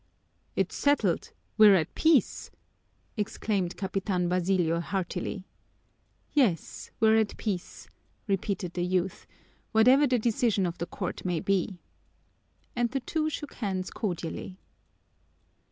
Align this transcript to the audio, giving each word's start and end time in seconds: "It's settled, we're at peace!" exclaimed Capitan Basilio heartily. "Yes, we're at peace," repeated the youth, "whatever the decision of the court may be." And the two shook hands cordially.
"It's 0.55 0.73
settled, 0.75 1.31
we're 1.59 1.75
at 1.75 1.93
peace!" 1.93 2.49
exclaimed 3.17 3.77
Capitan 3.77 4.27
Basilio 4.27 4.79
heartily. 4.79 5.45
"Yes, 6.33 6.89
we're 6.99 7.17
at 7.17 7.37
peace," 7.37 7.87
repeated 8.25 8.73
the 8.73 8.83
youth, 8.83 9.27
"whatever 9.73 10.07
the 10.07 10.17
decision 10.17 10.65
of 10.65 10.79
the 10.79 10.87
court 10.87 11.23
may 11.23 11.39
be." 11.39 11.81
And 12.75 12.89
the 12.89 12.99
two 12.99 13.29
shook 13.29 13.53
hands 13.53 13.91
cordially. 13.91 14.57